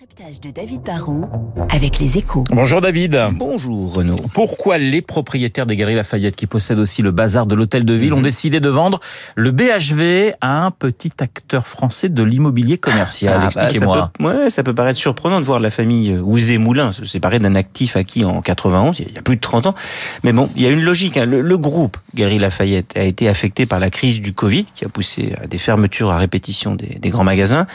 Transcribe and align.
décryptage 0.00 0.40
de 0.40 0.50
David 0.50 0.82
Barrault 0.82 1.28
avec 1.70 1.98
les 1.98 2.18
échos. 2.18 2.44
Bonjour 2.50 2.80
David. 2.80 3.18
Bonjour 3.32 3.94
Renaud. 3.94 4.14
Pourquoi 4.32 4.78
les 4.78 5.02
propriétaires 5.02 5.66
des 5.66 5.74
Galeries 5.76 5.96
Lafayette 5.96 6.36
qui 6.36 6.46
possèdent 6.46 6.78
aussi 6.78 7.02
le 7.02 7.10
bazar 7.10 7.46
de 7.46 7.54
l'hôtel 7.56 7.84
de 7.84 7.94
ville 7.94 8.12
ont 8.12 8.20
décidé 8.20 8.60
de 8.60 8.68
vendre 8.68 9.00
le 9.34 9.50
BHV 9.50 10.34
à 10.40 10.64
un 10.66 10.70
petit 10.70 11.10
acteur 11.20 11.66
français 11.66 12.08
de 12.10 12.22
l'immobilier 12.22 12.78
commercial? 12.78 13.34
Ah, 13.42 13.48
bah, 13.52 13.64
Expliquez-moi. 13.64 13.96
ça, 13.96 14.10
peut, 14.18 14.24
ouais, 14.24 14.50
ça 14.50 14.62
peut 14.62 14.74
paraître 14.74 14.98
surprenant 14.98 15.40
de 15.40 15.44
voir 15.44 15.58
la 15.58 15.70
famille 15.70 16.16
Ouzé-Moulin 16.16 16.92
se 16.92 17.04
séparer 17.04 17.40
d'un 17.40 17.54
actif 17.56 17.96
acquis 17.96 18.24
en 18.24 18.40
91, 18.40 19.00
il 19.00 19.12
y 19.14 19.18
a 19.18 19.22
plus 19.22 19.36
de 19.36 19.40
30 19.40 19.66
ans. 19.66 19.74
Mais 20.22 20.32
bon, 20.32 20.48
il 20.54 20.62
y 20.62 20.66
a 20.66 20.70
une 20.70 20.82
logique. 20.82 21.16
hein. 21.16 21.24
Le, 21.24 21.40
le 21.40 21.58
groupe 21.58 21.96
Galeries 22.14 22.38
Lafayette 22.38 22.96
a 22.96 23.02
été 23.02 23.28
affecté 23.28 23.66
par 23.66 23.80
la 23.80 23.90
crise 23.90 24.20
du 24.20 24.32
Covid 24.32 24.64
qui 24.74 24.84
a 24.84 24.88
poussé 24.88 25.34
à 25.42 25.46
des 25.48 25.58
fermetures 25.58 26.10
à 26.12 26.18
répétition 26.18 26.74
des, 26.76 26.98
des 27.00 27.10
grands 27.10 27.24
magasins. 27.24 27.66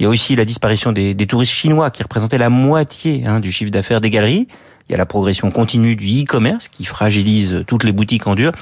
Il 0.00 0.04
y 0.04 0.06
a 0.06 0.10
aussi 0.10 0.36
la 0.36 0.44
disparition 0.44 0.92
des, 0.92 1.12
des 1.12 1.26
touristes 1.26 1.50
chinois 1.58 1.90
qui 1.90 2.02
représentaient 2.02 2.38
la 2.38 2.50
moitié 2.50 3.26
hein, 3.26 3.40
du 3.40 3.50
chiffre 3.50 3.70
d'affaires 3.70 4.00
des 4.00 4.10
galeries. 4.10 4.46
Il 4.88 4.92
y 4.92 4.94
a 4.94 4.98
la 4.98 5.06
progression 5.06 5.50
continue 5.50 5.96
du 5.96 6.06
e-commerce 6.06 6.68
qui 6.68 6.86
fragilise 6.86 7.64
toutes 7.66 7.84
les 7.84 7.92
boutiques 7.92 8.26
en 8.26 8.34
dur. 8.34 8.52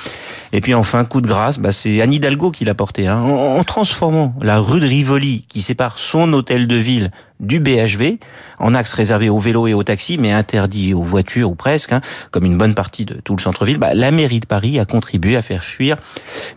Et 0.53 0.61
puis 0.61 0.75
enfin, 0.75 1.05
coup 1.05 1.21
de 1.21 1.29
grâce, 1.29 1.61
bah, 1.61 1.71
c'est 1.71 2.01
Anne 2.01 2.13
Hidalgo 2.13 2.51
qui 2.51 2.65
l'a 2.65 2.75
porté. 2.75 3.07
Hein, 3.07 3.21
en 3.21 3.63
transformant 3.63 4.35
la 4.41 4.59
rue 4.59 4.81
de 4.81 4.87
Rivoli, 4.87 5.45
qui 5.49 5.63
sépare 5.63 5.99
son 5.99 6.33
hôtel 6.33 6.67
de 6.67 6.77
ville 6.77 7.13
du 7.41 7.61
BHV, 7.61 8.19
en 8.59 8.75
axe 8.75 8.93
réservé 8.93 9.29
aux 9.29 9.39
vélos 9.39 9.67
et 9.67 9.75
aux 9.75 9.83
taxis, 9.83 10.17
mais 10.19 10.33
interdit 10.33 10.95
aux 10.95 11.03
voitures 11.03 11.51
ou 11.51 11.55
presque, 11.55 11.93
hein, 11.93 12.01
comme 12.31 12.45
une 12.45 12.57
bonne 12.57 12.75
partie 12.75 13.05
de 13.05 13.15
tout 13.23 13.37
le 13.37 13.41
centre-ville, 13.43 13.79
bah, 13.79 13.95
la 13.95 14.11
mairie 14.11 14.41
de 14.41 14.47
Paris 14.47 14.79
a 14.79 14.85
contribué 14.85 15.37
à 15.37 15.43
faire 15.43 15.63
fuir 15.63 15.97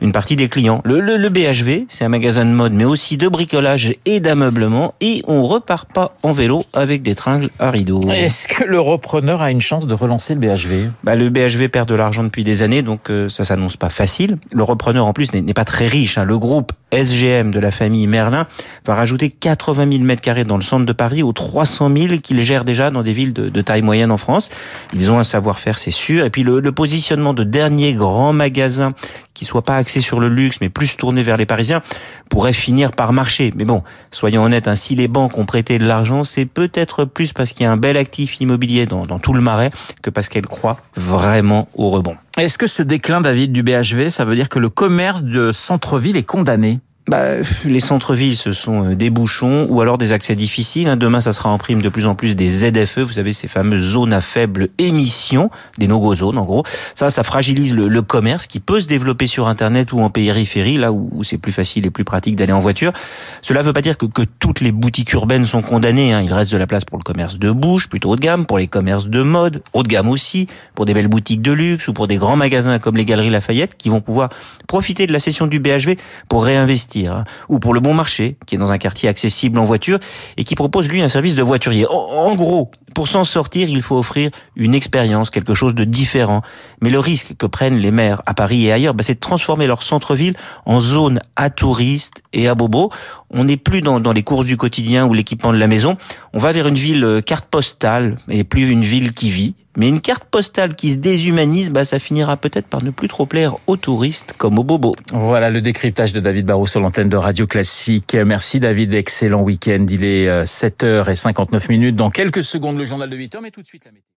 une 0.02 0.12
partie 0.12 0.36
des 0.36 0.48
clients. 0.50 0.82
Le, 0.86 1.00
le, 1.00 1.18
le 1.18 1.30
BHV, 1.30 1.86
c'est 1.90 2.06
un 2.06 2.10
magasin 2.10 2.46
de 2.46 2.52
mode, 2.52 2.74
mais 2.74 2.86
aussi 2.86 3.18
de 3.18 3.28
bricolage 3.28 3.94
et 4.06 4.20
d'ameublement, 4.20 4.94
et 5.02 5.22
on 5.28 5.44
repart 5.44 5.92
pas 5.92 6.16
en 6.24 6.32
vélo 6.34 6.64
avec 6.74 7.02
des 7.02 7.16
tringles 7.16 7.50
à 7.60 7.72
rideaux. 7.72 8.02
Est-ce 8.10 8.48
que 8.48 8.64
le 8.64 8.80
repreneur 8.80 9.42
a 9.42 9.52
une 9.52 9.62
chance 9.62 9.88
de 9.88 9.94
relancer 9.94 10.34
le 10.36 10.40
BHV 10.40 10.90
Bah, 11.04 11.16
le 11.16 11.30
BHV 11.30 11.68
perd 11.70 11.90
de 11.90 11.96
l'argent 11.96 12.24
depuis 12.24 12.44
des 12.44 12.62
années, 12.62 12.82
donc 12.82 13.10
euh, 13.10 13.28
ça 13.30 13.44
s'annonce 13.44 13.78
pas 13.78 13.90
facile. 13.90 14.38
Le 14.52 14.64
repreneur 14.64 15.06
en 15.06 15.14
plus 15.14 15.34
n'est 15.34 15.54
pas 15.54 15.66
très 15.66 15.88
riche. 15.88 16.18
hein. 16.18 16.24
Le 16.24 16.38
groupe 16.40 16.72
SGM 16.92 17.52
de 17.52 17.60
la 17.60 17.72
famille 17.72 18.08
Merlin 18.08 18.48
va 18.86 18.96
rajouter 18.96 19.30
80 19.30 19.92
000 19.92 20.04
mètres 20.04 20.22
carrés 20.22 20.46
dans 20.46 20.58
le 20.58 20.64
centre 20.64 20.86
de 20.86 20.94
Paris 20.94 21.24
aux 21.24 21.34
300 21.34 21.92
000 21.96 22.18
qu'il 22.22 22.42
gère 22.42 22.66
déjà 22.66 22.92
dans 22.92 23.04
des 23.04 23.14
villes 23.14 23.34
de, 23.34 23.50
de 23.50 23.62
taille 23.62 23.82
moyenne 23.82 24.12
en 24.12 24.18
France. 24.18 24.50
Ils 24.94 25.12
ont 25.12 25.20
un 25.20 25.24
savoir-faire, 25.24 25.80
c'est 25.80 25.92
sûr. 25.92 26.26
Et 26.26 26.30
puis 26.30 26.44
le, 26.44 26.60
le 26.60 26.72
positionnement 26.72 27.34
de 27.34 27.44
dernier 27.44 27.94
grand 27.94 28.34
magasin 28.34 28.92
qui 29.40 29.46
soit 29.46 29.62
pas 29.62 29.78
axé 29.78 30.02
sur 30.02 30.20
le 30.20 30.28
luxe, 30.28 30.58
mais 30.60 30.68
plus 30.68 30.98
tourné 30.98 31.24
vers 31.24 31.38
les 31.38 31.46
Parisiens, 31.46 31.82
pourrait 32.30 32.52
finir 32.52 32.92
par 32.92 33.14
marcher. 33.14 33.54
Mais 33.56 33.64
bon, 33.64 33.84
soyons 34.12 34.44
honnêtes, 34.44 34.68
hein, 34.68 34.76
si 34.76 34.96
les 34.96 35.08
banques 35.08 35.38
ont 35.38 35.46
prêté 35.46 35.80
de 35.80 35.86
l'argent, 35.86 36.26
c'est 36.26 36.44
peut-être 36.44 37.06
plus 37.06 37.32
parce 37.32 37.54
qu'il 37.54 37.64
y 37.64 37.66
a 37.66 37.72
un 37.72 37.78
bel 37.78 37.96
actif 37.96 38.42
immobilier 38.42 38.86
dans, 38.86 39.06
dans 39.06 39.18
tout 39.18 39.32
le 39.32 39.40
marais 39.40 39.70
que 40.02 40.10
parce 40.10 40.28
qu'elles 40.28 40.46
croient 40.46 40.82
vraiment 40.98 41.70
au 41.74 41.90
rebond. 41.90 42.18
Est-ce 42.38 42.58
que 42.58 42.68
ce 42.68 42.84
déclin, 42.84 43.22
David, 43.22 43.54
du 43.54 43.64
BHV, 43.64 44.10
ça 44.10 44.26
veut 44.26 44.36
dire 44.36 44.50
que 44.50 44.60
le 44.60 44.70
commerce 44.70 45.24
de 45.24 45.54
centre-ville 45.54 46.18
est 46.18 46.24
condamné? 46.24 46.82
Bah, 47.10 47.38
les 47.66 47.80
centres-villes, 47.80 48.38
ce 48.38 48.54
sont 48.54 48.92
euh, 48.92 48.96
des 48.96 49.10
bouchons 49.10 49.66
ou 49.68 49.82
alors 49.82 49.98
des 49.98 50.12
accès 50.12 50.36
difficiles. 50.36 50.88
hein. 50.88 50.96
Demain, 50.96 51.22
ça 51.22 51.34
sera 51.34 51.50
en 51.50 51.58
prime 51.58 51.82
de 51.82 51.90
plus 51.90 52.06
en 52.06 52.14
plus 52.14 52.36
des 52.36 52.48
ZFE, 52.50 53.00
vous 53.00 53.14
savez, 53.14 53.34
ces 53.34 53.48
fameuses 53.48 53.94
zones 53.94 54.14
à 54.14 54.22
faible 54.22 54.68
émission, 54.78 55.50
des 55.80 55.88
no-go 55.88 56.14
zones 56.14 56.38
en 56.38 56.46
gros. 56.46 56.64
Ça, 56.94 57.10
ça 57.10 57.24
fragilise 57.24 57.74
le, 57.76 58.02
commerce 58.04 58.46
qui 58.46 58.60
peut 58.60 58.80
se 58.80 58.86
développer 58.86 59.26
sur 59.26 59.48
Internet 59.48 59.92
ou 59.92 60.02
en 60.02 60.12
périphérie, 60.12 60.78
là 60.78 60.92
où, 60.92 61.24
c'est 61.24 61.40
plus 61.40 61.52
facile 61.52 61.88
et 61.88 61.90
plus 61.90 62.04
pratique 62.04 62.36
d'aller 62.36 62.54
en 62.54 62.60
voiture. 62.60 62.94
Cela 63.42 63.62
ne 63.62 63.66
veut 63.66 63.74
pas 63.74 63.82
dire 63.82 63.98
que, 63.98 64.06
que 64.06 64.22
toutes 64.38 64.62
les 64.62 64.72
boutiques 64.72 65.12
urbaines 65.14 65.46
sont 65.46 65.64
condamnées. 65.64 66.14
hein. 66.14 66.22
Il 66.22 66.32
reste 66.32 66.52
de 66.52 66.58
la 66.58 66.68
place 66.68 66.86
pour 66.86 67.00
le 67.00 67.04
commerce 67.04 67.40
de 67.40 67.50
bouche, 67.50 67.90
plutôt 67.90 68.12
haut 68.12 68.18
de 68.18 68.22
gamme, 68.22 68.46
pour 68.46 68.60
les 68.60 68.68
commerces 68.68 69.08
de 69.08 69.24
mode, 69.24 69.64
haut 69.74 69.82
de 69.82 69.88
gamme 69.88 70.10
aussi, 70.10 70.46
pour 70.76 70.86
des 70.86 70.94
belles 70.94 71.08
boutiques 71.08 71.42
de 71.42 71.54
luxe 71.54 71.88
ou 71.88 71.94
pour 71.94 72.06
des 72.06 72.18
grands 72.18 72.38
magasins 72.38 72.78
comme 72.78 72.98
les 72.98 73.06
Galeries 73.06 73.32
Lafayette 73.32 73.78
qui 73.78 73.90
vont 73.90 74.02
pouvoir 74.02 74.30
profiter 74.68 75.08
de 75.08 75.12
la 75.14 75.20
session 75.20 75.48
du 75.48 75.60
BHV 75.60 75.96
pour 76.30 76.46
réinvestir 76.46 76.99
hein, 77.08 77.24
ou 77.48 77.60
pour 77.60 77.74
le 77.74 77.80
Bon 77.80 77.94
Marché, 77.94 78.38
qui 78.46 78.56
est 78.56 78.58
dans 78.58 78.72
un 78.72 78.78
quartier 78.78 79.10
accessible 79.10 79.60
en 79.60 79.64
voiture 79.64 80.00
et 80.38 80.44
qui 80.44 80.56
propose 80.56 80.90
lui 80.90 81.02
un 81.02 81.10
service 81.10 81.36
de 81.36 81.44
voiturier. 81.44 81.86
En, 81.90 82.36
gros, 82.36 82.72
pour 82.94 83.08
s'en 83.08 83.24
sortir, 83.24 83.70
il 83.70 83.82
faut 83.82 83.98
offrir 83.98 84.32
une 84.56 84.76
expérience, 84.76 85.30
quelque 85.30 85.54
chose 85.54 85.76
de 85.76 85.84
différent. 85.84 86.42
Mais 86.82 86.90
le 86.90 87.00
risque 87.00 87.36
que 87.38 87.46
prennent 87.46 87.78
les 87.78 87.92
maires 87.92 88.22
à 88.26 88.34
Paris 88.34 88.66
et 88.66 88.72
ailleurs, 88.72 88.94
bah, 88.94 89.04
c'est 89.04 89.16
de 89.16 89.20
transformer 89.20 89.68
leur 89.68 89.84
centre-ville 89.84 90.36
en 90.66 90.80
zone 90.80 91.20
à 91.36 91.50
touristes 91.50 92.24
et 92.34 92.48
à 92.48 92.56
bobos. 92.56 92.92
On 93.32 93.44
n'est 93.44 93.58
plus 93.58 93.82
dans, 93.82 94.00
dans 94.00 94.14
les 94.14 94.24
courses 94.24 94.46
du 94.46 94.58
quotidien 94.58 95.06
ou 95.06 95.14
l'équipement 95.14 95.54
de 95.54 95.58
la 95.58 95.68
maison. 95.68 95.98
On 96.34 96.40
va 96.40 96.52
vers 96.52 96.68
une 96.68 96.76
ville 96.76 97.04
euh, 97.04 97.22
carte 97.22 97.46
postale 97.46 98.18
et 98.30 98.44
plus 98.44 98.70
une 98.70 98.84
ville 98.84 99.14
qui 99.14 99.30
vit. 99.30 99.56
Mais 99.80 99.88
une 99.88 100.02
carte 100.02 100.26
postale 100.26 100.76
qui 100.76 100.92
se 100.92 100.98
déshumanise, 100.98 101.70
bah, 101.70 101.86
ça 101.86 102.00
finira 102.00 102.36
peut-être 102.36 102.68
par 102.68 102.84
ne 102.84 102.92
plus 102.92 103.08
trop 103.08 103.26
plaire 103.26 103.56
aux 103.66 103.78
touristes 103.78 104.36
comme 104.38 104.60
aux 104.60 104.66
bobos. 104.66 104.94
Voilà 105.14 105.50
le 105.50 105.62
décryptage 105.62 106.12
de 106.12 106.20
David 106.20 106.46
Barrault 106.46 106.68
sur 106.68 106.82
l'antenne 106.82 107.08
de 107.08 107.16
Radio 107.16 107.48
Classique. 107.48 108.14
Merci 108.14 108.60
David, 108.60 108.94
excellent 108.94 109.42
week-end. 109.42 109.86
Il 109.90 110.04
est 110.04 110.44
7h59 110.44 111.70
minutes. 111.70 111.96
Dans 111.96 112.10
quelques 112.10 112.44
secondes, 112.44 112.78
le 112.78 112.84
journal 112.84 113.10
de 113.10 113.16
8h, 113.16 113.40
mais 113.42 113.52
tout 113.52 113.62
de 113.62 113.68
suite 113.68 113.86
la 113.86 113.92
météo. 113.92 114.04